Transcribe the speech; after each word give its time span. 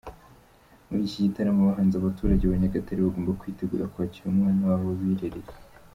Muri 0.87 1.01
iki 1.07 1.25
gitaramo 1.25 1.61
abahanzi 1.63 1.95
abaturage 1.97 2.43
ba 2.45 2.57
Nyagatare 2.61 2.99
bagomba 3.05 3.37
kwitegura 3.39 3.89
kwakira 3.93 4.25
umwana 4.33 4.61
wabo 4.69 4.89
birereye. 4.99 5.51